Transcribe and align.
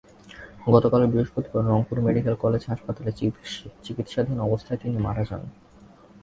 গতকাল 0.67 1.01
বৃহস্পতিবার 1.11 1.63
Rangpur 1.65 1.97
medical 2.05 2.35
college 2.43 2.61
হাসপাতালে 2.67 3.11
চিকিৎসাধীন 3.85 4.37
অবস্থায় 4.47 4.79
তিনি 4.83 4.97
মারা 5.05 5.23
যান। 5.29 5.41